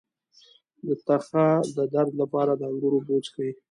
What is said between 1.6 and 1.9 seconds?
د